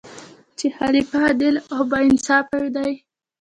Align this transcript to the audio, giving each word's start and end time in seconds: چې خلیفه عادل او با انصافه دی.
چې 0.57 0.65
خلیفه 0.77 1.17
عادل 1.25 1.55
او 1.73 1.79
با 1.89 1.97
انصافه 2.09 2.59
دی. 2.75 2.91